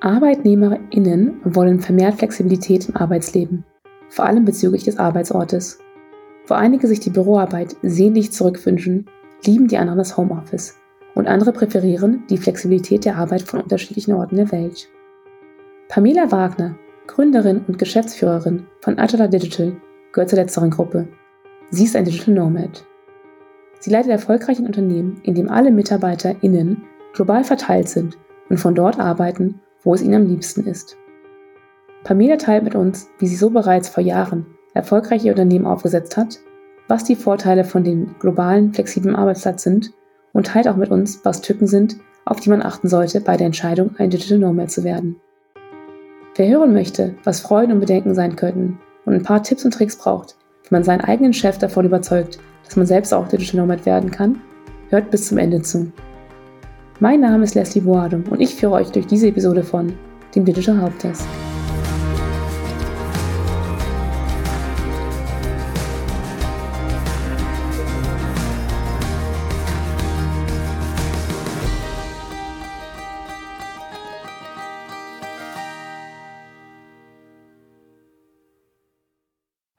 [0.00, 3.64] ArbeitnehmerInnen wollen vermehrt Flexibilität im Arbeitsleben,
[4.08, 5.78] vor allem bezüglich des Arbeitsortes.
[6.46, 9.06] Wo einige sich die Büroarbeit sehnlich zurückwünschen,
[9.44, 10.76] lieben die anderen das Homeoffice
[11.14, 14.88] und andere präferieren die Flexibilität der Arbeit von unterschiedlichen Orten der Welt.
[15.88, 16.76] Pamela Wagner,
[17.06, 19.76] Gründerin und Geschäftsführerin von Agila Digital,
[20.12, 21.08] gehört zur letzteren Gruppe.
[21.70, 22.84] Sie ist ein Digital Nomad.
[23.80, 26.84] Sie leitet erfolgreich ein Unternehmen, in dem alle MitarbeiterInnen
[27.14, 28.18] global verteilt sind
[28.50, 30.98] und von dort arbeiten, wo es ihnen am liebsten ist.
[32.02, 36.40] Pamela teilt mit uns, wie sie so bereits vor Jahren erfolgreich ihr Unternehmen aufgesetzt hat,
[36.88, 39.92] was die Vorteile von dem globalen, flexiblen Arbeitsplatz sind
[40.32, 43.46] und teilt auch mit uns, was Tücken sind, auf die man achten sollte bei der
[43.46, 45.16] Entscheidung, ein Digital Nomad zu werden.
[46.34, 49.96] Wer hören möchte, was Freuden und Bedenken sein könnten und ein paar Tipps und Tricks
[49.96, 54.10] braucht, wie man seinen eigenen Chef davon überzeugt, dass man selbst auch Digital Nomad werden
[54.10, 54.42] kann,
[54.90, 55.92] hört bis zum Ende zu.
[56.98, 59.92] Mein Name ist Leslie Boado und ich führe euch durch diese Episode von
[60.34, 61.26] dem Digital Haupttest.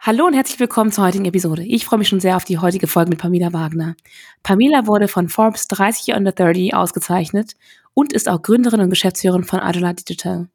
[0.08, 1.64] Hallo und herzlich willkommen zur heutigen Episode.
[1.64, 3.98] Ich freue mich schon sehr auf die heutige Folge mit Pamela Wagner.
[4.42, 7.56] Pamela wurde von Forbes 30 Under 30 ausgezeichnet
[7.94, 10.48] und ist auch Gründerin und Geschäftsführerin von Agila Digital.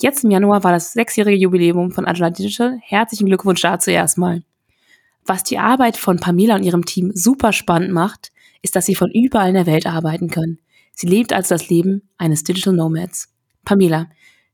[0.00, 2.78] Jetzt im Januar war das sechsjährige Jubiläum von Agila Digital.
[2.80, 4.42] Herzlichen Glückwunsch dazu erstmal.
[5.26, 9.10] Was die Arbeit von Pamela und ihrem Team super spannend macht, ist, dass sie von
[9.10, 10.60] überall in der Welt arbeiten können.
[10.94, 13.28] Sie lebt also das Leben eines Digital Nomads.
[13.66, 14.06] Pamela,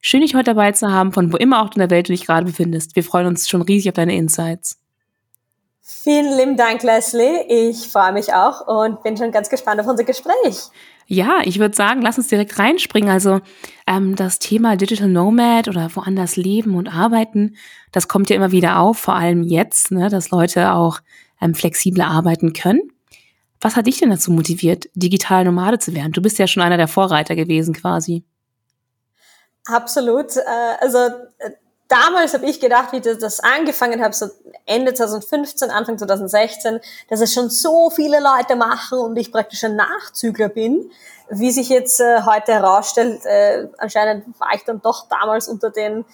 [0.06, 2.26] Schön, dich heute dabei zu haben, von wo immer auch in der Welt du dich
[2.26, 2.94] gerade befindest.
[2.94, 4.78] Wir freuen uns schon riesig auf deine Insights.
[5.80, 7.40] Vielen lieben Dank, Leslie.
[7.48, 10.68] Ich freue mich auch und bin schon ganz gespannt auf unser Gespräch.
[11.06, 13.08] Ja, ich würde sagen, lass uns direkt reinspringen.
[13.08, 13.40] Also
[13.86, 17.56] ähm, das Thema Digital Nomad oder woanders leben und arbeiten,
[17.90, 21.00] das kommt ja immer wieder auf, vor allem jetzt, ne, dass Leute auch
[21.40, 22.82] ähm, flexibler arbeiten können.
[23.58, 26.12] Was hat dich denn dazu motiviert, digital Nomade zu werden?
[26.12, 28.22] Du bist ja schon einer der Vorreiter gewesen quasi.
[29.66, 30.36] Absolut.
[30.36, 30.42] Äh,
[30.80, 30.98] also
[31.38, 31.50] äh,
[31.88, 34.28] damals habe ich gedacht, wie ich das angefangen habe, so
[34.66, 39.76] Ende 2015, Anfang 2016, dass es schon so viele Leute machen und ich praktisch ein
[39.76, 40.90] Nachzügler bin.
[41.30, 43.22] Wie sich jetzt äh, heute herausstellt,
[43.78, 46.04] anscheinend war ich dann doch damals unter den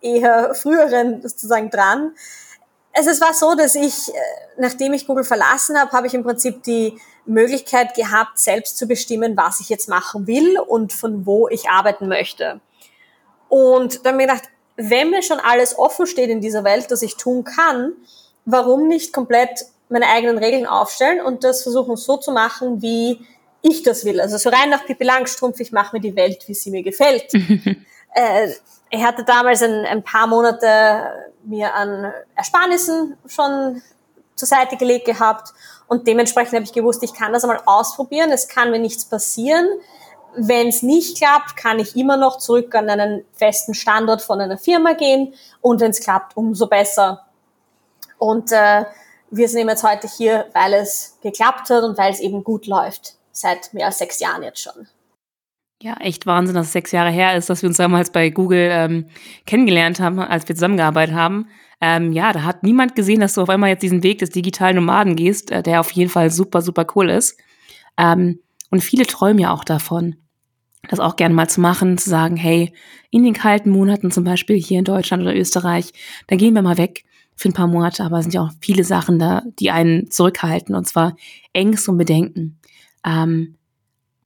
[0.00, 2.14] eher früheren sozusagen dran.
[2.92, 4.12] Also es war so, dass ich,
[4.56, 9.36] nachdem ich Google verlassen habe, habe ich im Prinzip die Möglichkeit gehabt, selbst zu bestimmen,
[9.36, 12.60] was ich jetzt machen will und von wo ich arbeiten möchte.
[13.50, 14.44] Und dann ich gedacht,
[14.76, 17.92] wenn mir schon alles offen steht in dieser Welt, das ich tun kann,
[18.46, 23.20] warum nicht komplett meine eigenen Regeln aufstellen und das versuchen so zu machen, wie
[23.60, 24.20] ich das will.
[24.20, 27.34] Also so rein nach Pippi Langstrumpf, ich mache mir die Welt, wie sie mir gefällt.
[28.14, 28.48] äh,
[28.88, 33.82] ich hatte damals ein, ein paar Monate mir an Ersparnissen schon
[34.36, 35.52] zur Seite gelegt gehabt
[35.88, 39.68] und dementsprechend habe ich gewusst, ich kann das einmal ausprobieren, es kann mir nichts passieren.
[40.36, 44.58] Wenn es nicht klappt, kann ich immer noch zurück an einen festen Standort von einer
[44.58, 47.26] Firma gehen und wenn es klappt, umso besser.
[48.18, 48.84] Und äh,
[49.30, 53.14] wir sind jetzt heute hier, weil es geklappt hat und weil es eben gut läuft,
[53.32, 54.86] seit mehr als sechs Jahren jetzt schon.
[55.82, 58.68] Ja, echt Wahnsinn, dass es sechs Jahre her ist, dass wir uns damals bei Google
[58.70, 59.06] ähm,
[59.46, 61.48] kennengelernt haben, als wir zusammengearbeitet haben.
[61.80, 64.76] Ähm, ja, da hat niemand gesehen, dass du auf einmal jetzt diesen Weg des digitalen
[64.76, 67.38] Nomaden gehst, äh, der auf jeden Fall super, super cool ist.
[67.96, 70.16] Ähm, und viele träumen ja auch davon,
[70.88, 72.72] das auch gerne mal zu machen, zu sagen, hey,
[73.10, 75.92] in den kalten Monaten, zum Beispiel hier in Deutschland oder Österreich,
[76.28, 77.04] da gehen wir mal weg
[77.36, 80.74] für ein paar Monate, aber es sind ja auch viele Sachen da, die einen zurückhalten,
[80.74, 81.16] und zwar
[81.52, 82.58] Ängste und Bedenken.
[83.04, 83.56] Ähm,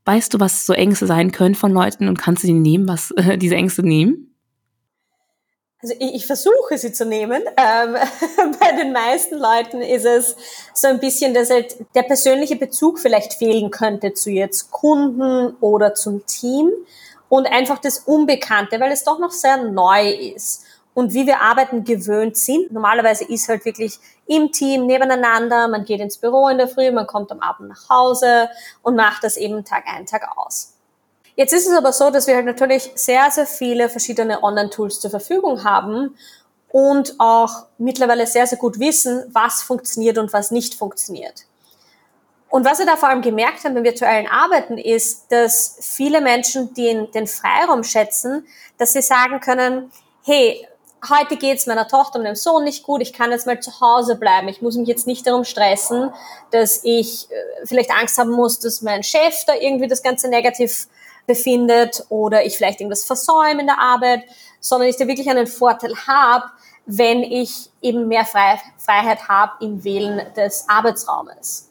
[0.04, 3.10] weißt du, was so Ängste sein können von Leuten und kannst du die nehmen, was
[3.12, 4.33] äh, diese Ängste nehmen?
[5.84, 7.42] Also ich, ich versuche sie zu nehmen.
[7.58, 7.96] Ähm,
[8.58, 10.34] bei den meisten Leuten ist es
[10.72, 15.92] so ein bisschen, dass halt der persönliche Bezug vielleicht fehlen könnte zu jetzt Kunden oder
[15.92, 16.72] zum Team
[17.28, 20.64] und einfach das Unbekannte, weil es doch noch sehr neu ist.
[20.94, 26.00] Und wie wir arbeiten gewöhnt sind, normalerweise ist halt wirklich im Team nebeneinander, man geht
[26.00, 28.48] ins Büro in der Früh, man kommt am Abend nach Hause
[28.80, 30.73] und macht das eben Tag ein, Tag aus.
[31.36, 35.10] Jetzt ist es aber so, dass wir halt natürlich sehr, sehr viele verschiedene Online-Tools zur
[35.10, 36.16] Verfügung haben
[36.68, 41.46] und auch mittlerweile sehr, sehr gut wissen, was funktioniert und was nicht funktioniert.
[42.48, 46.72] Und was wir da vor allem gemerkt haben beim virtuellen Arbeiten ist, dass viele Menschen
[46.74, 48.46] den, den Freiraum schätzen,
[48.78, 49.90] dass sie sagen können,
[50.22, 50.68] hey,
[51.08, 54.14] heute geht's meiner Tochter und dem Sohn nicht gut, ich kann jetzt mal zu Hause
[54.14, 56.12] bleiben, ich muss mich jetzt nicht darum stressen,
[56.52, 60.86] dass ich äh, vielleicht Angst haben muss, dass mein Chef da irgendwie das Ganze negativ
[61.26, 64.24] befindet oder ich vielleicht irgendwas versäume in der Arbeit,
[64.60, 66.46] sondern ich da wirklich einen Vorteil habe,
[66.86, 71.70] wenn ich eben mehr Freiheit habe im Wählen des Arbeitsraumes.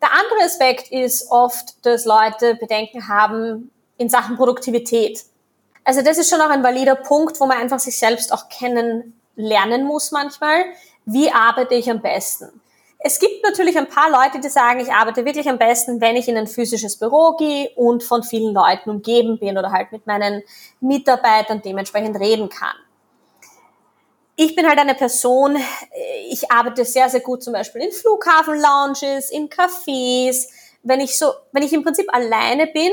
[0.00, 5.24] Der andere Aspekt ist oft, dass Leute Bedenken haben in Sachen Produktivität.
[5.84, 9.84] Also das ist schon auch ein valider Punkt, wo man einfach sich selbst auch kennenlernen
[9.84, 10.64] muss manchmal.
[11.04, 12.60] Wie arbeite ich am besten?
[13.06, 16.26] Es gibt natürlich ein paar Leute, die sagen, ich arbeite wirklich am besten, wenn ich
[16.26, 20.42] in ein physisches Büro gehe und von vielen Leuten umgeben bin oder halt mit meinen
[20.80, 22.74] Mitarbeitern dementsprechend reden kann.
[24.34, 25.56] Ich bin halt eine Person,
[26.28, 30.48] ich arbeite sehr, sehr gut zum Beispiel in Flughafen-Lounges, in Cafés,
[30.82, 32.90] wenn ich so, wenn ich im Prinzip alleine bin,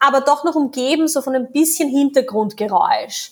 [0.00, 3.30] aber doch noch umgeben so von ein bisschen Hintergrundgeräusch.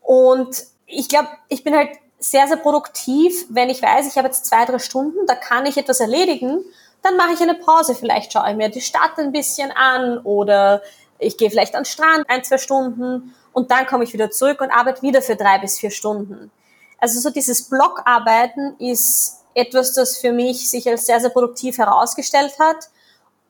[0.00, 1.90] Und ich glaube, ich bin halt
[2.20, 5.78] sehr, sehr produktiv, wenn ich weiß, ich habe jetzt zwei, drei Stunden, da kann ich
[5.78, 6.62] etwas erledigen,
[7.02, 7.94] dann mache ich eine Pause.
[7.94, 10.82] Vielleicht schaue ich mir die Stadt ein bisschen an oder
[11.18, 14.60] ich gehe vielleicht an den Strand ein, zwei Stunden und dann komme ich wieder zurück
[14.60, 16.50] und arbeite wieder für drei bis vier Stunden.
[16.98, 22.58] Also so dieses Blockarbeiten ist etwas, das für mich sich als sehr, sehr produktiv herausgestellt
[22.58, 22.90] hat.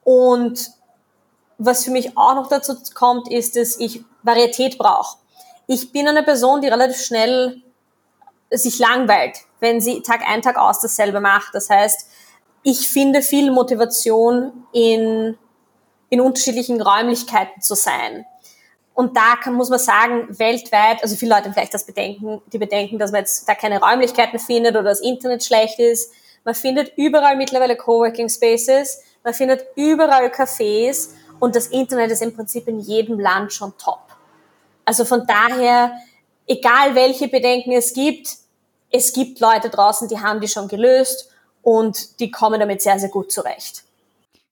[0.05, 0.71] Und
[1.59, 5.19] was für mich auch noch dazu kommt, ist, dass ich Varietät brauche.
[5.67, 7.63] Ich bin eine Person, die relativ schnell
[8.51, 11.55] sich langweilt, wenn sie Tag ein, Tag aus dasselbe macht.
[11.55, 12.07] Das heißt,
[12.63, 15.39] ich finde viel Motivation in,
[16.09, 18.27] in unterschiedlichen Räumlichkeiten zu sein.
[18.95, 22.99] Und da kann, muss man sagen, weltweit, also viele Leute vielleicht das bedenken, die bedenken,
[22.99, 26.13] dass man jetzt da keine Räumlichkeiten findet oder das Internet schlecht ist.
[26.45, 32.35] Man findet überall mittlerweile Coworking Spaces, man findet überall Cafés und das Internet ist im
[32.35, 34.01] Prinzip in jedem Land schon top.
[34.85, 35.93] Also von daher,
[36.51, 38.37] egal welche Bedenken es gibt,
[38.91, 41.31] es gibt Leute draußen, die haben die schon gelöst
[41.63, 43.85] und die kommen damit sehr, sehr gut zurecht.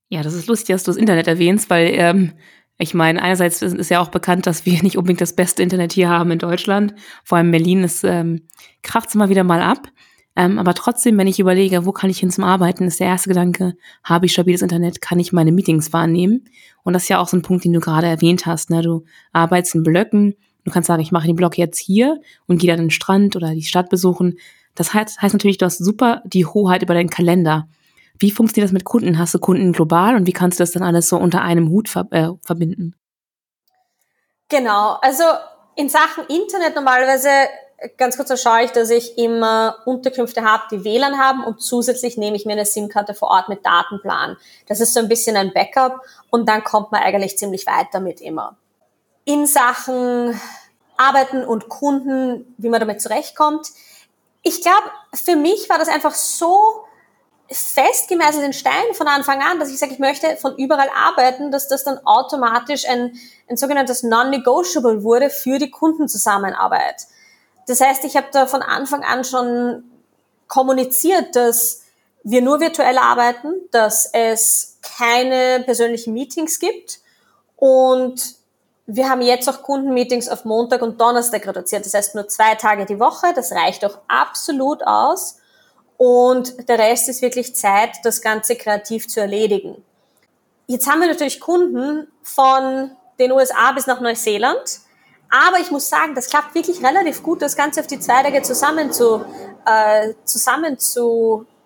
[0.09, 2.33] Ja, das ist lustig, dass du das Internet erwähnst, weil ähm,
[2.79, 6.09] ich meine, einerseits ist ja auch bekannt, dass wir nicht unbedingt das beste Internet hier
[6.09, 6.95] haben in Deutschland.
[7.25, 8.47] Vor allem Berlin ist ähm,
[8.83, 9.89] kracht immer wieder mal ab.
[10.37, 13.29] Ähm, aber trotzdem, wenn ich überlege, wo kann ich hin zum Arbeiten, ist der erste
[13.29, 13.75] Gedanke,
[14.05, 16.49] habe ich stabiles Internet, kann ich meine Meetings wahrnehmen?
[16.85, 18.71] Und das ist ja auch so ein Punkt, den du gerade erwähnt hast.
[18.71, 18.83] Ne?
[18.83, 22.71] Du arbeitest in Blöcken, du kannst sagen, ich mache den Block jetzt hier und gehe
[22.71, 24.39] dann den Strand oder die Stadt besuchen.
[24.75, 27.69] Das heißt, heißt natürlich, du hast super die Hoheit über deinen Kalender.
[28.19, 29.19] Wie funktioniert das mit Kunden?
[29.19, 31.89] Hast du Kunden global und wie kannst du das dann alles so unter einem Hut
[31.89, 32.95] ver äh, verbinden?
[34.49, 35.25] Genau, also
[35.77, 37.29] in Sachen Internet normalerweise
[37.97, 42.17] ganz kurz, da schaue ich, dass ich immer Unterkünfte habe, die WLAN haben und zusätzlich
[42.17, 44.37] nehme ich mir eine SIM-Karte vor Ort mit Datenplan.
[44.67, 46.01] Das ist so ein bisschen ein Backup
[46.31, 48.57] und dann kommt man eigentlich ziemlich weit damit immer.
[49.29, 50.41] In Sachen
[50.97, 53.69] Arbeiten und Kunden, wie man damit zurechtkommt.
[54.43, 56.85] Ich glaube, für mich war das einfach so
[57.51, 61.69] festgemeißelt in Stein von Anfang an, dass ich sage, ich möchte von überall arbeiten, dass
[61.69, 63.19] das dann automatisch ein,
[63.51, 67.07] ein sogenanntes Non-Negotiable wurde für die Kundenzusammenarbeit.
[67.67, 69.85] Das heißt, ich habe da von Anfang an schon
[70.47, 71.83] kommuniziert, dass
[72.25, 77.01] wir nur virtuell arbeiten, dass es keine persönlichen Meetings gibt
[77.57, 78.38] und
[78.91, 81.85] wir haben jetzt auch Kundenmeetings auf Montag und Donnerstag reduziert.
[81.85, 83.35] Das heißt nur zwei Tage die Woche.
[83.35, 85.37] Das reicht auch absolut aus.
[85.99, 89.85] Und der Rest ist wirklich Zeit, das Ganze kreativ zu erledigen.
[90.67, 94.81] Jetzt haben wir natürlich Kunden von den USA bis nach Neuseeland.
[95.31, 98.41] Aber ich muss sagen, das klappt wirklich relativ gut, das Ganze auf die zwei Tage
[98.41, 99.23] zusammen zu,
[99.67, 100.15] äh,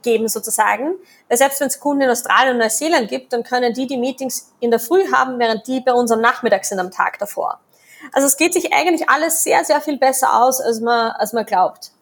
[0.02, 0.94] zusammenzugeben sozusagen.
[1.28, 4.52] Weil selbst wenn es Kunden in Australien und Neuseeland gibt, dann können die die Meetings
[4.60, 7.60] in der Früh haben, während die bei uns am Nachmittag sind am Tag davor.
[8.12, 11.46] Also es geht sich eigentlich alles sehr, sehr viel besser aus, als man, als man
[11.46, 11.92] glaubt.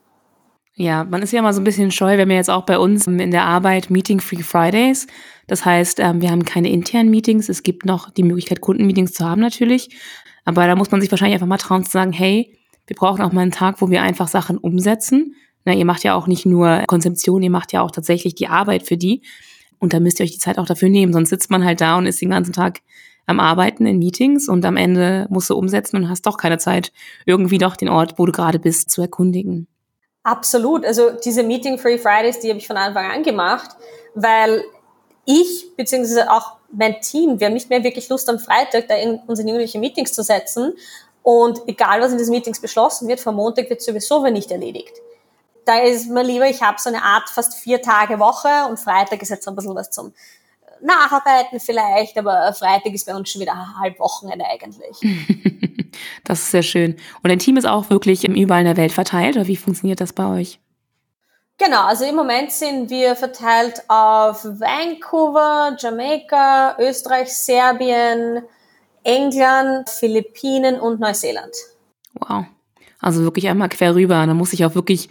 [0.75, 2.79] Ja, man ist ja mal so ein bisschen scheu, wir haben ja jetzt auch bei
[2.79, 5.07] uns in der Arbeit Meeting Free Fridays.
[5.47, 7.51] Das heißt, ähm, wir haben keine internen Meetings.
[7.51, 10.01] Es gibt noch die Möglichkeit, Kundenmeetings zu haben natürlich.
[10.47, 13.33] Aber da muss man sich wahrscheinlich einfach mal trauen zu sagen, hey, wir brauchen auch
[13.33, 15.35] mal einen Tag, wo wir einfach Sachen umsetzen.
[15.65, 18.83] Na, ihr macht ja auch nicht nur Konzeption, ihr macht ja auch tatsächlich die Arbeit
[18.83, 19.23] für die.
[19.79, 21.13] Und da müsst ihr euch die Zeit auch dafür nehmen.
[21.13, 22.81] Sonst sitzt man halt da und ist den ganzen Tag
[23.27, 26.93] am Arbeiten in Meetings und am Ende musst du umsetzen und hast doch keine Zeit,
[27.27, 29.69] irgendwie doch den Ort, wo du gerade bist, zu erkundigen.
[30.23, 30.85] Absolut.
[30.85, 33.71] Also diese Meeting Free Fridays, die habe ich von Anfang an gemacht,
[34.15, 34.63] weil
[35.25, 39.21] ich beziehungsweise auch mein Team, wir haben nicht mehr wirklich Lust am Freitag da in,
[39.27, 40.75] uns in irgendwelche Meetings zu setzen.
[41.23, 44.93] Und egal, was in diesen Meetings beschlossen wird, vom Montag wird sowieso nicht erledigt.
[45.71, 49.23] Da ist mir lieber, ich habe so eine Art fast vier Tage Woche und Freitag
[49.23, 50.13] ist jetzt so ein bisschen was zum
[50.83, 54.97] Nacharbeiten vielleicht, aber Freitag ist bei uns schon wieder halb Wochenende eigentlich.
[56.25, 56.97] Das ist sehr schön.
[57.23, 60.13] Und dein Team ist auch wirklich überall in der Welt verteilt, oder wie funktioniert das
[60.13, 60.61] bei euch?
[61.59, 68.43] Genau, also im Moment sind wir verteilt auf Vancouver, Jamaika, Österreich, Serbien,
[69.03, 71.55] England, Philippinen und Neuseeland.
[72.15, 72.45] Wow.
[73.01, 74.25] Also wirklich einmal quer rüber.
[74.27, 75.09] Da muss ich auch wirklich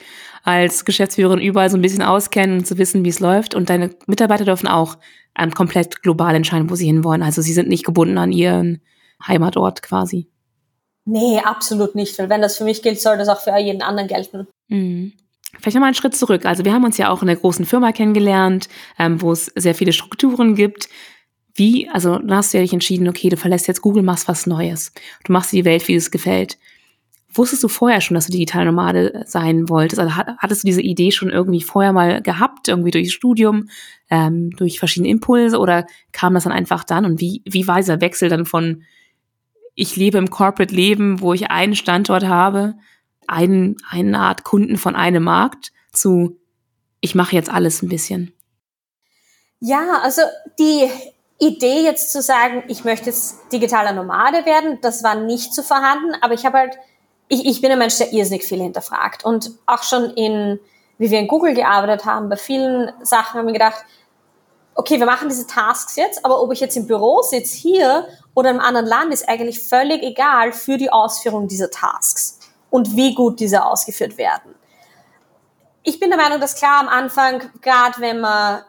[0.50, 3.56] als Geschäftsführerin überall so ein bisschen auskennen und zu wissen, wie es läuft.
[3.56, 4.98] Und deine Mitarbeiter dürfen auch
[5.38, 7.24] ähm, komplett global entscheiden, wo sie hinwollen.
[7.24, 8.82] Also sie sind nicht gebunden an ihren
[9.26, 10.28] Heimatort quasi.
[11.06, 12.18] Nee, absolut nicht.
[12.20, 14.48] Weil wenn das für mich gilt, soll das auch für jeden anderen gelten.
[14.68, 15.14] Mhm.
[15.60, 16.46] Vielleicht nochmal einen Schritt zurück.
[16.46, 19.74] Also wir haben uns ja auch in der großen Firma kennengelernt, ähm, wo es sehr
[19.74, 20.90] viele Strukturen gibt.
[21.56, 24.46] Wie, also dann hast du ja dich entschieden, okay, du verlässt jetzt Google, machst was
[24.46, 24.94] Neues.
[25.26, 26.58] Du machst die Welt, wie es gefällt.
[27.32, 30.00] Wusstest du vorher schon, dass du digital Nomade sein wolltest?
[30.00, 33.70] Also hattest du diese Idee schon irgendwie vorher mal gehabt, irgendwie durch Studium,
[34.10, 37.06] ähm, durch verschiedene Impulse oder kam das dann einfach dann?
[37.06, 38.84] Und wie, wie war dieser Wechsel dann von,
[39.76, 42.76] ich lebe im Corporate Leben, wo ich einen Standort habe,
[43.28, 46.40] einen, eine Art Kunden von einem Markt, zu,
[47.00, 48.34] ich mache jetzt alles ein bisschen?
[49.60, 50.22] Ja, also
[50.58, 50.90] die
[51.40, 56.14] Idee jetzt zu sagen, ich möchte jetzt digitaler Nomade werden, das war nicht so vorhanden,
[56.22, 56.78] aber ich habe halt
[57.30, 59.24] ich, ich bin ein Mensch, der irrsinnig viel hinterfragt.
[59.24, 60.60] Und auch schon in,
[60.98, 63.86] wie wir in Google gearbeitet haben, bei vielen Sachen haben wir gedacht,
[64.74, 68.50] okay, wir machen diese Tasks jetzt, aber ob ich jetzt im Büro sitze, hier oder
[68.50, 73.40] im anderen Land, ist eigentlich völlig egal für die Ausführung dieser Tasks und wie gut
[73.40, 74.56] diese ausgeführt werden.
[75.84, 78.64] Ich bin der Meinung, dass klar am Anfang, gerade wenn man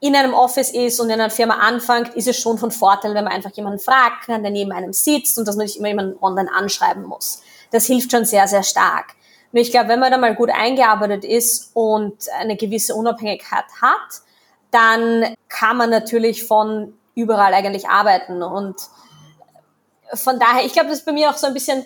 [0.00, 3.24] in einem Office ist und in einer Firma anfängt, ist es schon von Vorteil, wenn
[3.24, 6.22] man einfach jemanden fragt kann, der neben einem sitzt und dass man nicht immer jemanden
[6.22, 7.43] online anschreiben muss
[7.74, 9.14] das hilft schon sehr, sehr stark.
[9.52, 14.22] Nur ich glaube, wenn man da mal gut eingearbeitet ist und eine gewisse Unabhängigkeit hat,
[14.70, 18.42] dann kann man natürlich von überall eigentlich arbeiten.
[18.42, 18.76] Und
[20.12, 21.84] von daher, ich glaube, das ist bei mir auch so ein bisschen,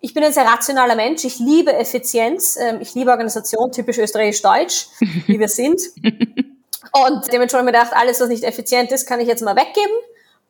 [0.00, 1.24] ich bin ein sehr rationaler Mensch.
[1.24, 2.56] Ich liebe Effizienz.
[2.56, 4.88] Ähm, ich liebe Organisation, typisch österreichisch-deutsch,
[5.26, 5.80] wie wir sind.
[6.92, 9.56] Und dementsprechend habe ich mir gedacht, alles, was nicht effizient ist, kann ich jetzt mal
[9.56, 9.96] weggeben.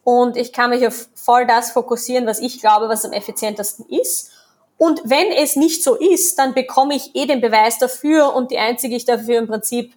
[0.03, 4.31] Und ich kann mich auf voll das fokussieren, was ich glaube, was am effizientesten ist.
[4.77, 8.59] Und wenn es nicht so ist, dann bekomme ich eh den Beweis dafür und die
[8.59, 9.93] einzige, die ich dafür im Prinzip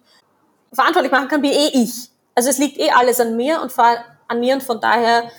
[0.72, 2.10] verantwortlich machen kann, bin eh ich.
[2.34, 3.72] Also es liegt eh alles an mir und
[4.28, 5.30] an mir und von daher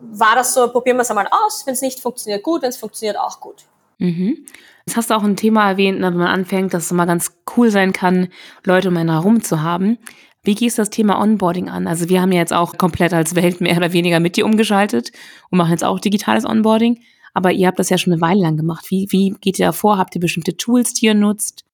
[0.00, 1.66] war das so, probieren wir es einmal aus.
[1.66, 3.64] Wenn es nicht funktioniert, gut, wenn es funktioniert, auch gut.
[3.98, 4.46] Mhm.
[4.86, 7.32] Jetzt hast du auch ein Thema erwähnt, ne, wenn man anfängt, dass es mal ganz
[7.56, 8.28] cool sein kann,
[8.64, 9.98] Leute um einen herum zu haben.
[10.44, 11.88] Wie gehst du das Thema Onboarding an?
[11.88, 15.10] Also wir haben ja jetzt auch komplett als Welt mehr oder weniger mit dir umgeschaltet
[15.50, 17.02] und machen jetzt auch digitales Onboarding.
[17.36, 18.86] Aber ihr habt das ja schon eine Weile lang gemacht.
[18.88, 19.98] Wie, wie geht ihr da vor?
[19.98, 21.64] Habt ihr bestimmte Tools, die ihr nutzt?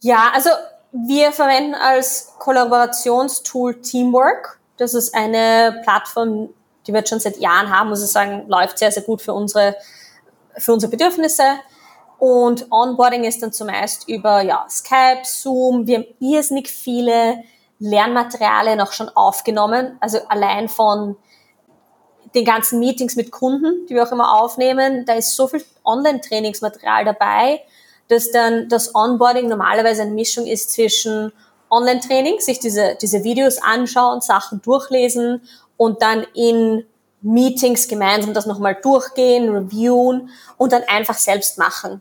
[0.00, 0.50] Ja, also
[0.92, 4.60] wir verwenden als Kollaborationstool Teamwork.
[4.76, 6.50] Das ist eine Plattform,
[6.86, 9.74] die wir schon seit Jahren haben, muss ich sagen, läuft sehr, sehr gut für unsere,
[10.58, 11.44] für unsere Bedürfnisse.
[12.18, 15.86] Und Onboarding ist dann zumeist über ja, Skype, Zoom.
[15.86, 17.42] Wir haben irrsinnig viele
[17.78, 19.96] Lernmaterialien auch schon aufgenommen.
[20.00, 21.16] Also allein von
[22.34, 27.04] den ganzen Meetings mit Kunden, die wir auch immer aufnehmen, da ist so viel Online-Trainingsmaterial
[27.04, 27.62] dabei,
[28.08, 31.32] dass dann das Onboarding normalerweise eine Mischung ist zwischen
[31.70, 35.42] Online-Training, sich diese, diese Videos anschauen, Sachen durchlesen
[35.76, 36.84] und dann in
[37.20, 42.00] Meetings gemeinsam das nochmal durchgehen, reviewen und dann einfach selbst machen.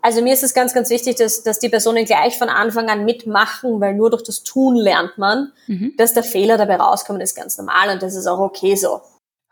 [0.00, 3.06] Also mir ist es ganz, ganz wichtig, dass, dass die Personen gleich von Anfang an
[3.06, 5.94] mitmachen, weil nur durch das Tun lernt man, mhm.
[5.96, 9.00] dass der Fehler dabei rauskommt, ist ganz normal und das ist auch okay so.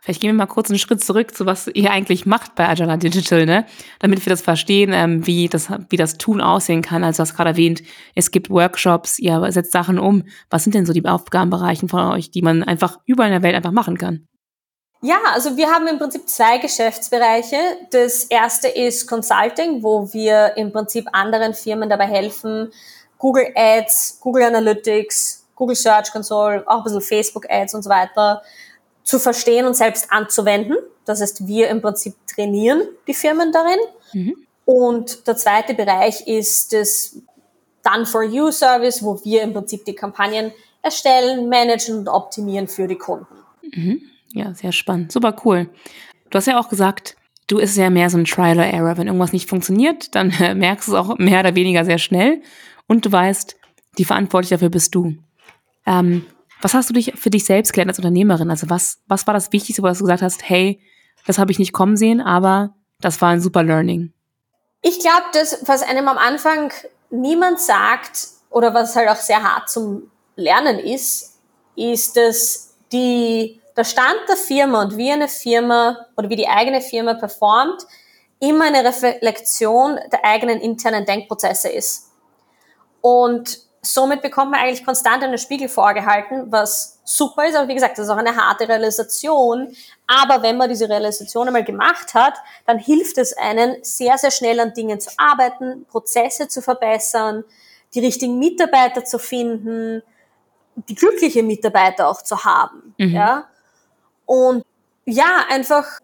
[0.02, 2.99] Vielleicht gehen wir mal kurz einen Schritt zurück zu was ihr eigentlich macht bei Agile
[2.99, 3.66] Digital, ne?
[4.00, 7.04] Damit wir das verstehen, ähm, wie das, wie das Tun aussehen kann.
[7.04, 7.82] Also du hast gerade erwähnt,
[8.16, 10.25] es gibt Workshops, ihr setzt Sachen um.
[10.50, 13.54] Was sind denn so die Aufgabenbereichen von euch, die man einfach überall in der Welt
[13.54, 14.26] einfach machen kann?
[15.02, 17.56] Ja, also wir haben im Prinzip zwei Geschäftsbereiche.
[17.92, 22.73] Das erste ist Consulting, wo wir im Prinzip anderen Firmen dabei helfen,
[23.18, 28.42] Google Ads, Google Analytics, Google Search Console, auch ein bisschen Facebook Ads und so weiter
[29.04, 30.76] zu verstehen und selbst anzuwenden.
[31.04, 33.78] Das heißt, wir im Prinzip trainieren die Firmen darin.
[34.12, 34.37] Mhm.
[34.64, 37.16] Und der zweite Bereich ist das
[37.82, 42.87] Done for You Service, wo wir im Prinzip die Kampagnen erstellen, managen und optimieren für
[42.87, 43.26] die Kunden.
[43.75, 44.02] Mhm.
[44.32, 45.12] Ja, sehr spannend.
[45.12, 45.68] Super cool.
[46.30, 47.16] Du hast ja auch gesagt,
[47.47, 48.97] du ist ja mehr so ein Trial or Error.
[48.97, 50.28] Wenn irgendwas nicht funktioniert, dann
[50.59, 52.42] merkst du es auch mehr oder weniger sehr schnell.
[52.87, 53.56] Und du weißt,
[53.99, 55.16] die Verantwortliche dafür bist du.
[55.87, 56.25] Ähm,
[56.62, 58.50] was hast du dich für dich selbst gelernt als Unternehmerin?
[58.50, 60.81] Also was, was war das Wichtigste, wo du gesagt hast, hey,
[61.26, 64.12] das habe ich nicht kommen sehen, aber das war ein super Learning?
[64.81, 66.73] Ich glaube, das, was einem am Anfang
[67.11, 71.40] niemand sagt oder was halt auch sehr hart zum Lernen ist,
[71.76, 76.81] ist, dass die, der Stand der Firma und wie eine Firma oder wie die eigene
[76.81, 77.87] Firma performt,
[78.40, 82.11] immer eine Reflexion der eigenen internen Denkprozesse ist.
[83.00, 87.57] Und somit bekommt man eigentlich konstant einen Spiegel vorgehalten, was super ist.
[87.57, 89.75] Aber wie gesagt, das ist auch eine harte Realisation.
[90.07, 92.35] Aber wenn man diese Realisation einmal gemacht hat,
[92.65, 97.45] dann hilft es einen, sehr, sehr schnell an Dingen zu arbeiten, Prozesse zu verbessern,
[97.95, 100.03] die richtigen Mitarbeiter zu finden,
[100.77, 102.95] die glückliche Mitarbeiter auch zu haben.
[102.99, 103.11] Mhm.
[103.11, 103.49] Ja?
[104.25, 104.65] Und
[105.05, 105.99] ja, einfach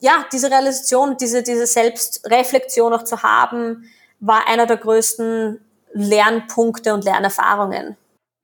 [0.00, 7.04] ja, diese Realisation, diese, diese Selbstreflexion auch zu haben, war einer der größten Lernpunkte und
[7.04, 7.96] Lernerfahrungen.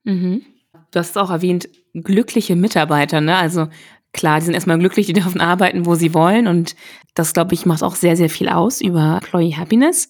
[0.03, 0.43] Mhm.
[0.91, 3.35] Du hast auch erwähnt, glückliche Mitarbeiter, ne?
[3.35, 3.67] Also
[4.13, 6.47] klar, die sind erstmal glücklich, die dürfen arbeiten, wo sie wollen.
[6.47, 6.75] Und
[7.13, 10.09] das, glaube ich, macht auch sehr, sehr viel aus über Employee Happiness.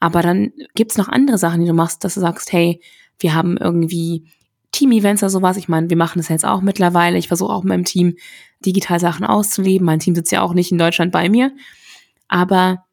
[0.00, 2.80] Aber dann gibt's noch andere Sachen, die du machst, dass du sagst, hey,
[3.18, 4.24] wir haben irgendwie
[4.72, 5.56] Team-Events oder sowas.
[5.56, 7.16] Ich meine, wir machen das jetzt auch mittlerweile.
[7.16, 8.16] Ich versuche auch mit meinem Team
[8.64, 9.86] digital Sachen auszuleben.
[9.86, 11.52] Mein Team sitzt ja auch nicht in Deutschland bei mir.
[12.28, 12.84] Aber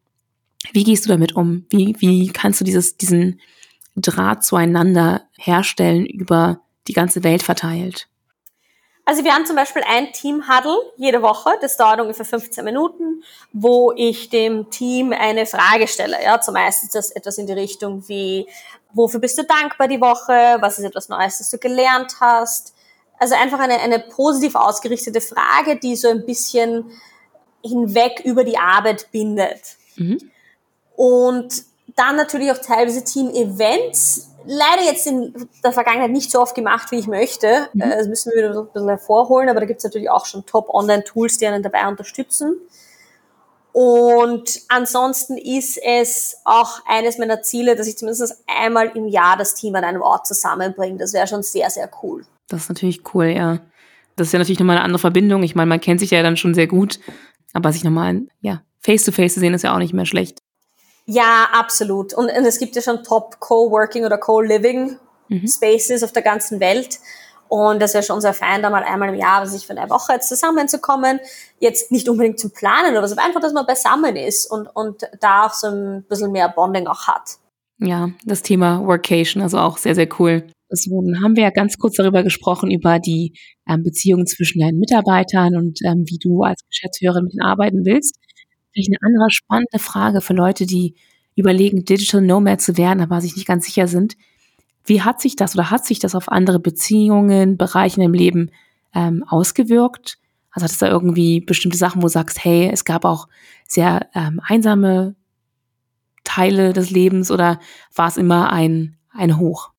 [0.74, 1.66] wie gehst du damit um?
[1.70, 3.40] Wie, wie kannst du dieses, diesen
[3.96, 8.08] Draht zueinander herstellen über die ganze Welt verteilt?
[9.06, 13.92] Also wir haben zum Beispiel ein Team-Huddle jede Woche, das dauert ungefähr 15 Minuten, wo
[13.96, 16.24] ich dem Team eine Frage stelle.
[16.24, 18.48] Ja, zumeist ist das etwas in die Richtung wie,
[18.94, 20.58] wofür bist du dankbar die Woche?
[20.62, 22.74] Was ist etwas Neues, das du gelernt hast?
[23.18, 26.92] Also einfach eine, eine positiv ausgerichtete Frage, die so ein bisschen
[27.64, 29.78] hinweg über die Arbeit bindet.
[29.96, 30.32] Mhm.
[30.96, 31.64] Und
[31.96, 34.30] dann natürlich auch teilweise Team-Events.
[34.46, 35.34] Leider jetzt in
[35.64, 37.70] der Vergangenheit nicht so oft gemacht, wie ich möchte.
[37.74, 37.82] Mhm.
[37.82, 40.46] Äh, das müssen wir wieder ein bisschen hervorholen, aber da gibt es natürlich auch schon
[40.46, 42.56] Top-Online-Tools, die einen dabei unterstützen.
[43.74, 49.56] Und ansonsten ist es auch eines meiner Ziele, dass ich zumindest einmal im Jahr das
[49.56, 50.98] Team an einem Ort zusammenbringe.
[50.98, 52.26] Das wäre schon sehr, sehr cool.
[52.50, 53.60] Das ist natürlich cool, ja.
[54.18, 55.44] Das ist ja natürlich nochmal eine andere Verbindung.
[55.44, 57.00] Ich meine, man kennt sich ja dann schon sehr gut,
[57.54, 60.40] aber sich nochmal, ja, face-to-face -face zu sehen, ist ja auch nicht mehr schlecht.
[61.06, 62.14] Ja, absolut.
[62.14, 65.48] Und, und es gibt ja schon Top Co-Working oder Co-Living mhm.
[65.48, 67.00] Spaces auf der ganzen Welt.
[67.48, 70.14] Und das wäre schon sehr fein, da mal einmal im Jahr sich für eine Woche
[70.14, 71.20] jetzt zusammenzukommen.
[71.60, 75.02] Jetzt nicht unbedingt zum Planen oder so, aber einfach, dass man beisammen ist und, und
[75.20, 77.40] da auch so ein bisschen mehr Bonding auch hat.
[77.78, 80.48] Ja, das Thema Workation, also auch sehr, sehr cool.
[80.70, 83.34] So, dann haben wir ja ganz kurz darüber gesprochen, über die
[83.68, 88.16] ähm, Beziehung zwischen deinen Mitarbeitern und ähm, wie du als Geschäftsführerin mit ihnen arbeiten willst.
[88.72, 90.96] Vielleicht eine andere spannende Frage für Leute, die
[91.36, 94.16] überlegen, Digital Nomad zu werden, aber sich nicht ganz sicher sind.
[94.86, 98.52] Wie hat sich das oder hat sich das auf andere Beziehungen, Bereiche im Leben
[98.94, 100.18] ähm, ausgewirkt?
[100.52, 103.28] Also hat es da irgendwie bestimmte Sachen, wo du sagst, hey, es gab auch
[103.68, 105.16] sehr ähm, einsame
[106.24, 107.60] Teile des Lebens oder
[107.96, 109.72] war es immer ein, ein Hoch?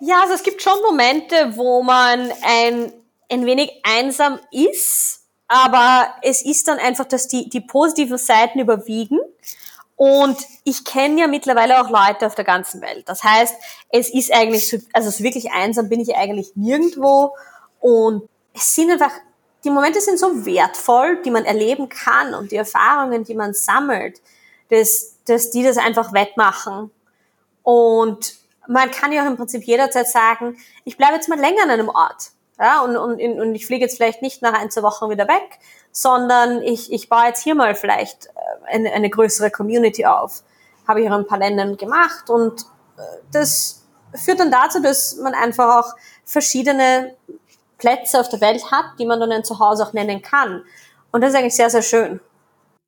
[0.00, 2.92] Ja, also es gibt schon Momente, wo man ein,
[3.30, 5.19] ein wenig einsam ist,
[5.52, 9.18] aber es ist dann einfach, dass die, die positiven Seiten überwiegen.
[9.96, 13.08] Und ich kenne ja mittlerweile auch Leute auf der ganzen Welt.
[13.08, 13.56] Das heißt,
[13.88, 17.34] es ist eigentlich so, also so wirklich einsam bin ich eigentlich nirgendwo.
[17.80, 19.10] Und es sind einfach,
[19.64, 24.22] die Momente sind so wertvoll, die man erleben kann und die Erfahrungen, die man sammelt,
[24.68, 26.92] dass, dass die das einfach wettmachen.
[27.64, 28.36] Und
[28.68, 31.88] man kann ja auch im Prinzip jederzeit sagen, ich bleibe jetzt mal länger an einem
[31.88, 32.30] Ort.
[32.60, 35.58] Ja, und, und, und ich fliege jetzt vielleicht nicht nach ein, zwei Wochen wieder weg,
[35.92, 40.42] sondern ich, ich baue jetzt hier mal vielleicht äh, eine, eine größere Community auf.
[40.86, 42.60] Habe ich auch in ein paar Ländern gemacht und
[42.98, 45.94] äh, das führt dann dazu, dass man einfach auch
[46.26, 47.16] verschiedene
[47.78, 50.62] Plätze auf der Welt hat, die man dann ein Zuhause auch nennen kann.
[51.12, 52.20] Und das ist eigentlich sehr, sehr schön.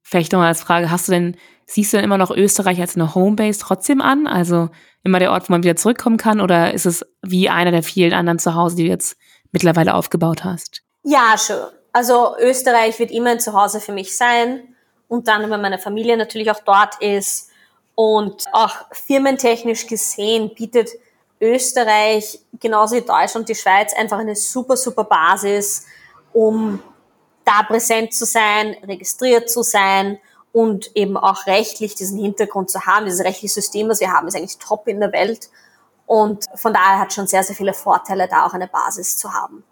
[0.03, 3.15] Vielleicht nochmal als Frage, hast du denn, siehst du denn immer noch Österreich als eine
[3.15, 4.27] Homebase trotzdem an?
[4.27, 4.69] Also
[5.03, 6.43] immer der Ort, wo man wieder zurückkommen kann?
[6.43, 9.17] Oder ist es wie einer der vielen anderen Zuhause, die du jetzt
[9.53, 10.83] mittlerweile aufgebaut hast?
[11.05, 11.67] Ja, schon.
[11.93, 14.75] Also Österreich wird immer ein Zuhause für mich sein.
[15.09, 17.51] Und dann, wenn meine Familie natürlich auch dort ist.
[17.95, 20.91] Und auch firmentechnisch gesehen bietet
[21.41, 25.85] Österreich genauso wie Deutschland, die Schweiz einfach eine super, super Basis,
[26.33, 26.81] um
[27.45, 30.19] da präsent zu sein, registriert zu sein
[30.53, 33.07] und eben auch rechtlich diesen Hintergrund zu haben.
[33.07, 35.51] Dieses rechtliche System, was wir haben, ist eigentlich top in der Welt.
[36.13, 39.65] Und von daher hat schon sehr, sehr viele Vorteile, da auch eine Basis zu haben.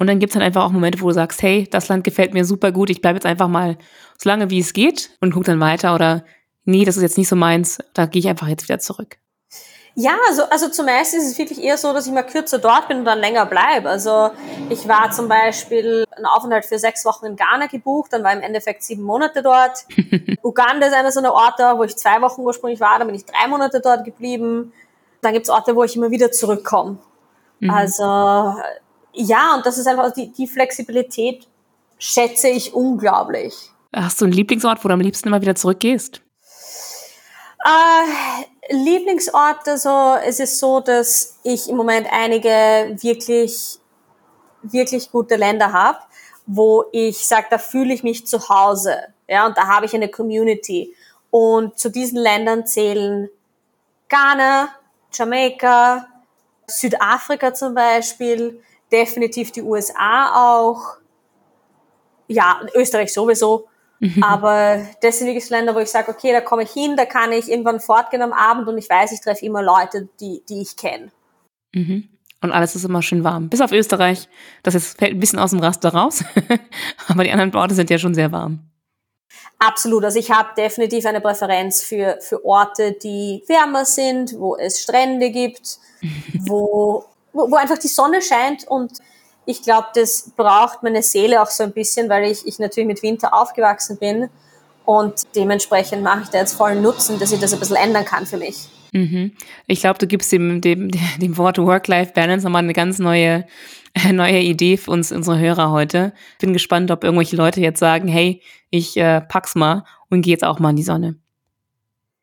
[0.00, 2.34] Und dann gibt es dann einfach auch Momente, wo du sagst, hey, das Land gefällt
[2.34, 3.78] mir super gut, ich bleibe jetzt einfach mal
[4.20, 6.24] so lange, wie es geht und guck dann weiter oder
[6.64, 9.18] nee, das ist jetzt nicht so meins, da gehe ich einfach jetzt wieder zurück.
[9.94, 12.98] Ja, also, also zumeist ist es wirklich eher so, dass ich mal kürzer dort bin
[12.98, 13.88] und dann länger bleibe.
[13.88, 14.30] Also
[14.68, 18.42] ich war zum Beispiel einen Aufenthalt für sechs Wochen in Ghana gebucht, dann war im
[18.42, 19.86] Endeffekt sieben Monate dort.
[20.42, 23.24] Uganda ist einer so einer Orte, wo ich zwei Wochen ursprünglich war, dann bin ich
[23.24, 24.72] drei Monate dort geblieben.
[25.26, 26.98] Dann gibt's Orte, wo ich immer wieder zurückkomme.
[27.58, 27.70] Mhm.
[27.70, 28.04] Also
[29.12, 31.48] ja, und das ist einfach die, die Flexibilität
[31.98, 33.72] schätze ich unglaublich.
[33.92, 36.20] Hast du einen Lieblingsort, wo du am liebsten immer wieder zurückgehst?
[37.64, 43.80] Äh, Lieblingsorte, so, es ist so, dass ich im Moment einige wirklich,
[44.62, 45.98] wirklich gute Länder habe,
[46.46, 48.96] wo ich sage, da fühle ich mich zu Hause.
[49.26, 50.94] Ja, und da habe ich eine Community.
[51.30, 53.28] Und zu diesen Ländern zählen
[54.08, 54.68] Ghana,
[55.12, 56.06] Jamaika,
[56.66, 60.96] Südafrika zum Beispiel, definitiv die USA auch,
[62.28, 63.68] ja, Österreich sowieso.
[64.00, 64.22] Mhm.
[64.22, 67.32] Aber das sind wirklich Länder, wo ich sage, okay, da komme ich hin, da kann
[67.32, 70.76] ich irgendwann fortgehen am Abend und ich weiß, ich treffe immer Leute, die, die ich
[70.76, 71.10] kenne.
[71.72, 72.08] Mhm.
[72.42, 73.48] Und alles ist immer schön warm.
[73.48, 74.28] Bis auf Österreich.
[74.62, 76.22] Das ist, fällt ein bisschen aus dem Raster raus.
[77.08, 78.60] Aber die anderen Orte sind ja schon sehr warm.
[79.58, 80.04] Absolut.
[80.04, 85.30] Also ich habe definitiv eine Präferenz für, für Orte, die wärmer sind, wo es Strände
[85.30, 85.78] gibt,
[86.46, 88.92] wo, wo, wo einfach die Sonne scheint und
[89.46, 93.02] ich glaube, das braucht meine Seele auch so ein bisschen, weil ich, ich natürlich mit
[93.02, 94.28] Winter aufgewachsen bin
[94.84, 98.26] und dementsprechend mache ich da jetzt vollen Nutzen, dass ich das ein bisschen ändern kann
[98.26, 98.68] für mich.
[98.96, 99.32] Mhm.
[99.66, 103.46] Ich glaube, du gibst dem, dem, dem Wort Work-Life-Balance nochmal eine ganz neue,
[104.12, 106.12] neue Idee für uns, unsere Hörer heute.
[106.40, 110.44] Bin gespannt, ob irgendwelche Leute jetzt sagen, hey, ich äh, pack's mal und gehe jetzt
[110.44, 111.16] auch mal in die Sonne.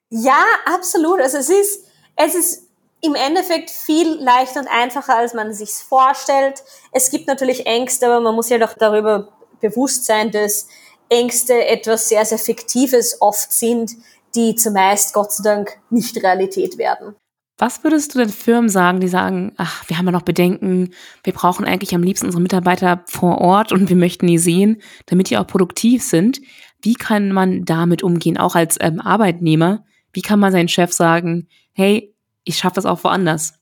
[0.09, 1.19] Ja, absolut.
[1.19, 2.69] Also es ist, es ist
[3.01, 6.63] im Endeffekt viel leichter und einfacher, als man sich vorstellt.
[6.91, 10.67] Es gibt natürlich Ängste, aber man muss ja doch darüber bewusst sein, dass
[11.09, 13.91] Ängste etwas sehr, sehr Fiktives oft sind,
[14.35, 17.15] die zumeist Gott sei Dank nicht Realität werden.
[17.57, 20.93] Was würdest du den Firmen sagen, die sagen, ach, wir haben ja noch Bedenken,
[21.23, 25.29] wir brauchen eigentlich am liebsten unsere Mitarbeiter vor Ort und wir möchten die sehen, damit
[25.29, 26.41] die auch produktiv sind.
[26.81, 29.85] Wie kann man damit umgehen, auch als ähm, Arbeitnehmer?
[30.11, 33.53] Wie kann man seinen Chef sagen, hey, ich schaffe das auch woanders?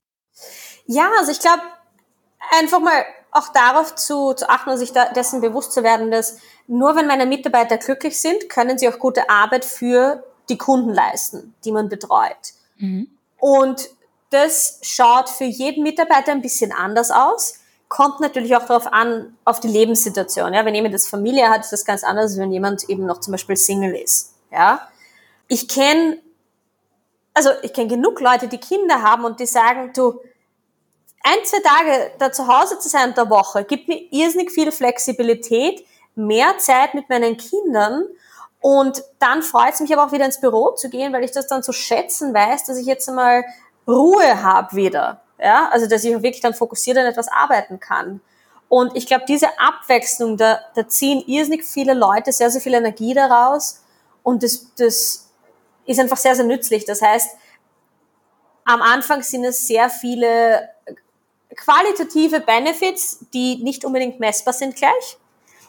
[0.86, 1.62] Ja, also ich glaube,
[2.58, 6.38] einfach mal auch darauf zu, zu achten und sich da, dessen bewusst zu werden, dass
[6.66, 11.54] nur wenn meine Mitarbeiter glücklich sind, können sie auch gute Arbeit für die Kunden leisten,
[11.64, 12.54] die man betreut.
[12.76, 13.08] Mhm.
[13.38, 13.88] Und
[14.30, 17.60] das schaut für jeden Mitarbeiter ein bisschen anders aus.
[17.88, 20.54] Kommt natürlich auch darauf an, auf die Lebenssituation.
[20.54, 23.20] Ja, wenn jemand das Familie hat, ist das ganz anders, als wenn jemand eben noch
[23.20, 24.32] zum Beispiel Single ist.
[24.50, 24.88] Ja,
[25.48, 26.18] ich kenne,
[27.34, 30.20] also ich kenne genug Leute, die Kinder haben und die sagen, du,
[31.22, 34.72] ein, zwei Tage da zu Hause zu sein in der Woche gibt mir irrsinnig viel
[34.72, 38.06] Flexibilität, mehr Zeit mit meinen Kindern
[38.62, 41.48] und dann freut es mich aber auch wieder ins Büro zu gehen, weil ich das
[41.48, 43.44] dann zu schätzen weiß, dass ich jetzt einmal
[43.88, 45.20] Ruhe habe wieder.
[45.38, 48.20] Ja, also dass ich wirklich dann fokussiert an etwas arbeiten kann.
[48.68, 53.12] Und ich glaube, diese Abwechslung, da, da ziehen irrsinnig viele Leute sehr, sehr viel Energie
[53.12, 53.82] daraus.
[54.22, 55.28] Und das, das
[55.84, 56.84] ist einfach sehr, sehr nützlich.
[56.84, 57.36] Das heißt,
[58.64, 60.70] am Anfang sind es sehr viele
[61.56, 65.18] qualitative Benefits, die nicht unbedingt messbar sind gleich.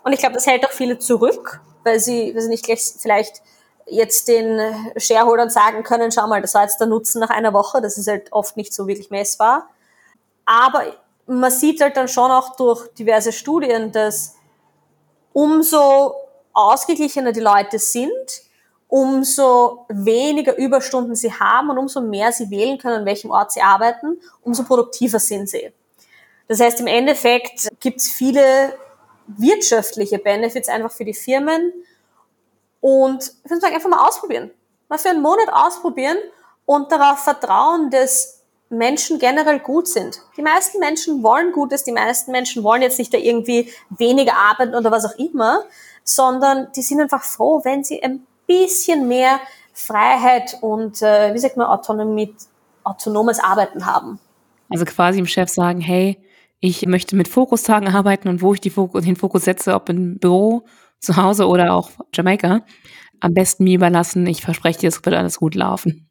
[0.04, 3.42] Und ich glaube, das hält auch viele zurück, weil sie, weil sie nicht gleich vielleicht
[3.86, 4.60] jetzt den
[4.98, 8.08] Shareholdern sagen können, schau mal, das war jetzt der Nutzen nach einer Woche, das ist
[8.08, 9.70] halt oft nicht so wirklich messbar.
[10.46, 10.84] Aber
[11.26, 14.36] man sieht halt dann schon auch durch diverse Studien, dass
[15.32, 16.16] umso
[16.54, 18.44] ausgeglichener die Leute sind,
[18.88, 23.62] umso weniger Überstunden sie haben und umso mehr sie wählen können, an welchem Ort sie
[23.62, 25.72] arbeiten, umso produktiver sind sie.
[26.48, 28.76] Das heißt, im Endeffekt gibt es viele
[29.28, 31.74] wirtschaftliche Benefits einfach für die Firmen.
[32.82, 34.52] Und ich würde sagen, einfach mal ausprobieren.
[34.90, 36.18] Mal für einen Monat ausprobieren
[36.66, 40.22] und darauf vertrauen, dass Menschen generell gut sind.
[40.36, 44.76] Die meisten Menschen wollen Gutes, die meisten Menschen wollen jetzt nicht da irgendwie weniger arbeiten
[44.76, 45.64] oder was auch immer,
[46.04, 49.40] sondern die sind einfach froh, wenn sie ein bisschen mehr
[49.74, 52.36] Freiheit und, äh, wie sagt man, Autonomie,
[52.84, 54.20] autonomes Arbeiten haben.
[54.70, 56.18] Also quasi dem Chef sagen, hey,
[56.64, 60.64] ich möchte mit Fokustagen arbeiten und wo ich Fokus, den Fokus setze, ob im Büro,
[60.98, 62.62] zu Hause oder auch Jamaika,
[63.20, 64.26] am besten mir überlassen.
[64.28, 66.10] Ich verspreche dir, es wird alles gut laufen.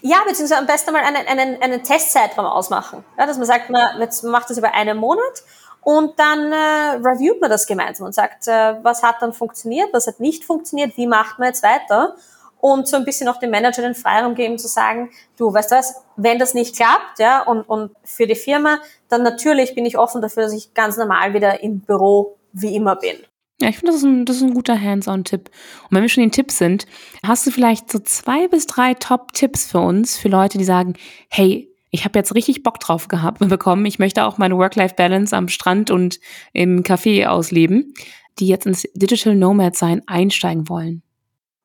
[0.00, 3.04] Ja, beziehungsweise am besten mal einen, einen, einen Testzeitraum ausmachen.
[3.16, 5.44] Ja, dass man sagt, man, man macht das über einen Monat
[5.82, 10.08] und dann äh, reviewt man das gemeinsam und sagt, äh, was hat dann funktioniert, was
[10.08, 12.16] hat nicht funktioniert, wie macht man jetzt weiter
[12.62, 15.96] und so ein bisschen auch dem Manager den Freiraum geben zu sagen, du weißt was,
[16.16, 20.22] wenn das nicht klappt, ja, und, und für die Firma, dann natürlich bin ich offen
[20.22, 23.16] dafür, dass ich ganz normal wieder im Büro wie immer bin.
[23.60, 25.50] Ja, ich finde, das, ist ein, das ist ein guter Hands-on-Tipp.
[25.82, 26.86] Und wenn wir schon in Tipps sind,
[27.26, 30.94] hast du vielleicht so zwei bis drei Top-Tipps für uns, für Leute, die sagen,
[31.28, 33.84] hey, ich habe jetzt richtig Bock drauf gehabt bekommen.
[33.86, 36.20] Ich möchte auch meine Work-Life-Balance am Strand und
[36.52, 37.92] im Café ausleben,
[38.38, 41.02] die jetzt ins Digital Nomad sein einsteigen wollen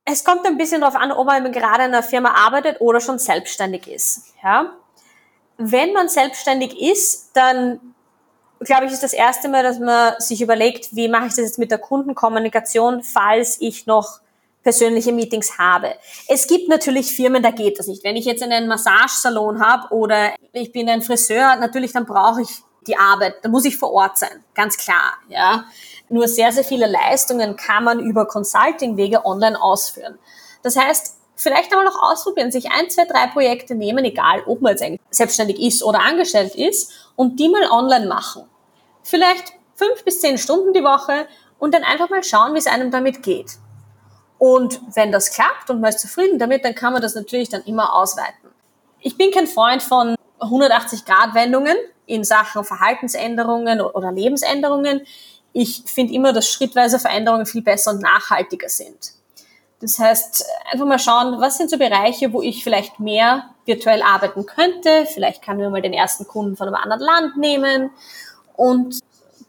[0.09, 3.19] es kommt ein bisschen darauf an, ob man gerade in einer Firma arbeitet oder schon
[3.19, 4.23] selbstständig ist.
[4.41, 4.71] Ja?
[5.57, 7.93] Wenn man selbstständig ist, dann
[8.61, 11.59] glaube ich, ist das erste Mal, dass man sich überlegt, wie mache ich das jetzt
[11.59, 14.21] mit der Kundenkommunikation, falls ich noch
[14.63, 15.93] persönliche Meetings habe.
[16.27, 18.03] Es gibt natürlich Firmen, da geht das nicht.
[18.05, 22.49] Wenn ich jetzt einen Massagesalon habe oder ich bin ein Friseur, natürlich dann brauche ich
[22.87, 25.65] die Arbeit, da muss ich vor Ort sein, ganz klar, ja.
[26.09, 30.17] Nur sehr, sehr viele Leistungen kann man über Consulting-Wege online ausführen.
[30.63, 34.75] Das heißt, vielleicht einmal noch ausprobieren, sich ein, zwei, drei Projekte nehmen, egal ob man
[34.75, 38.43] jetzt selbstständig ist oder angestellt ist, und die mal online machen.
[39.03, 41.27] Vielleicht fünf bis zehn Stunden die Woche
[41.59, 43.57] und dann einfach mal schauen, wie es einem damit geht.
[44.37, 47.63] Und wenn das klappt und man ist zufrieden damit, dann kann man das natürlich dann
[47.63, 48.49] immer ausweiten.
[48.99, 55.01] Ich bin kein Freund von 180-Grad-Wendungen in Sachen Verhaltensänderungen oder Lebensänderungen.
[55.59, 59.13] Ich finde immer, dass schrittweise Veränderungen viel besser und nachhaltiger sind.
[59.79, 64.45] Das heißt, einfach mal schauen, was sind so Bereiche, wo ich vielleicht mehr virtuell arbeiten
[64.45, 65.07] könnte.
[65.11, 67.89] Vielleicht kann wir mal den ersten Kunden von einem anderen Land nehmen
[68.55, 68.99] und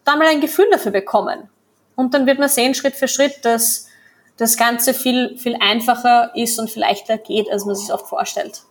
[0.04, 1.50] dann mal ein Gefühl dafür bekommen.
[1.94, 3.86] Und dann wird man sehen, Schritt für Schritt, dass
[4.38, 8.62] das Ganze viel, viel einfacher ist und viel leichter geht, als man sich oft vorstellt.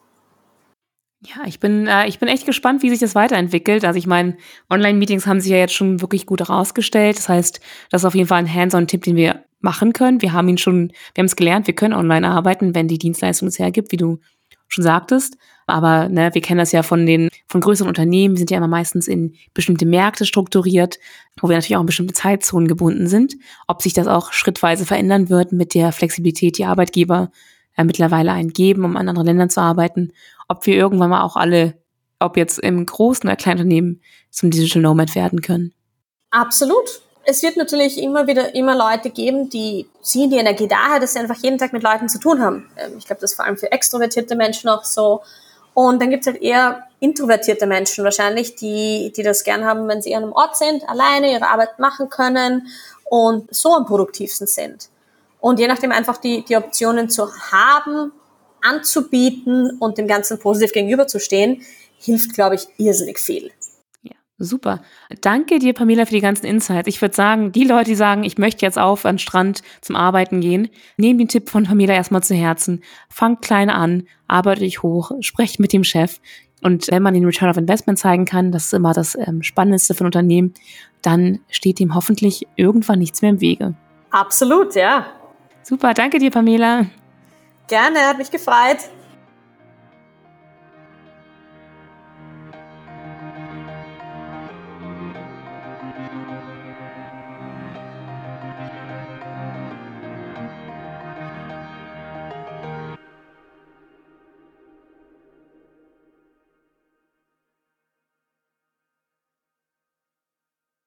[1.22, 3.84] Ja, ich bin, äh, ich bin echt gespannt, wie sich das weiterentwickelt.
[3.86, 4.38] Also ich meine,
[4.70, 7.18] Online-Meetings haben sich ja jetzt schon wirklich gut herausgestellt.
[7.18, 10.22] Das heißt, das ist auf jeden Fall ein Hands-on-Tipp, den wir machen können.
[10.22, 13.48] Wir haben ihn schon, wir haben es gelernt, wir können online arbeiten, wenn die Dienstleistung
[13.48, 14.20] es hergibt, wie du
[14.68, 15.38] schon sagtest.
[15.66, 18.68] Aber ne, wir kennen das ja von den von größeren Unternehmen, die sind ja immer
[18.68, 21.00] meistens in bestimmte Märkte strukturiert,
[21.42, 23.36] wo wir natürlich auch in bestimmte Zeitzonen gebunden sind.
[23.68, 27.32] Ob sich das auch schrittweise verändern wird mit der Flexibilität, die Arbeitgeber
[27.76, 30.12] äh, mittlerweile eingeben, um an anderen Ländern zu arbeiten.
[30.48, 31.76] Ob wir irgendwann mal auch alle,
[32.20, 35.74] ob jetzt im großen oder kleinen Unternehmen, zum Digital Nomad werden können.
[36.32, 41.14] Absolut es wird natürlich immer wieder immer Leute geben, die ziehen die Energie daher, dass
[41.14, 42.70] sie einfach jeden Tag mit Leuten zu tun haben.
[42.78, 45.22] Ähm, ich glaube, das ist vor allem für extrovertierte Menschen auch so.
[45.74, 50.02] Und dann gibt es halt eher introvertierte Menschen wahrscheinlich, die, die das gern haben, wenn
[50.02, 52.68] sie an einem Ort sind, alleine ihre Arbeit machen können
[53.04, 54.88] und so am produktivsten sind.
[55.42, 58.14] Und je nachdem einfach die, die Optionen zu haben,
[58.62, 61.62] anzubieten und dem Ganzen positiv gegenüberzustehen,
[62.00, 63.52] hilft, glaube ich, irrsinnig viel.
[64.40, 64.84] Super.
[65.22, 66.88] Danke dir, Pamela, für die ganzen Insights.
[66.88, 69.96] Ich würde sagen, die Leute, die sagen, ich möchte jetzt auf an den Strand zum
[69.96, 72.84] Arbeiten gehen, nehmen den Tipp von Pamela erstmal zu Herzen.
[73.10, 76.20] Fangt klein an, arbeitet euch hoch, sprecht mit dem Chef.
[76.62, 79.96] Und wenn man den Return of Investment zeigen kann, das ist immer das ähm, Spannendste
[80.00, 80.54] ein Unternehmen,
[81.02, 83.76] dann steht dem hoffentlich irgendwann nichts mehr im Wege.
[84.12, 85.08] Absolut, ja.
[85.64, 86.86] Super, danke dir, Pamela.
[87.68, 88.78] Gerne, hat mich gefreut.